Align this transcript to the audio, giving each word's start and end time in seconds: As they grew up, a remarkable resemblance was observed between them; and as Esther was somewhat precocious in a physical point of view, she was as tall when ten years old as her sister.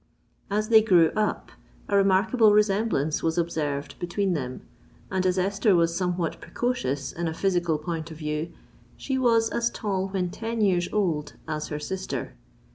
As 0.49 0.69
they 0.69 0.81
grew 0.81 1.11
up, 1.15 1.51
a 1.87 1.95
remarkable 1.95 2.53
resemblance 2.53 3.21
was 3.21 3.37
observed 3.37 3.99
between 3.99 4.33
them; 4.33 4.61
and 5.11 5.27
as 5.27 5.37
Esther 5.37 5.75
was 5.75 5.95
somewhat 5.95 6.41
precocious 6.41 7.11
in 7.11 7.27
a 7.27 7.35
physical 7.35 7.77
point 7.77 8.09
of 8.09 8.17
view, 8.17 8.51
she 8.97 9.19
was 9.19 9.51
as 9.51 9.69
tall 9.69 10.07
when 10.09 10.31
ten 10.31 10.59
years 10.59 10.89
old 10.91 11.33
as 11.47 11.67
her 11.67 11.77
sister. 11.77 12.33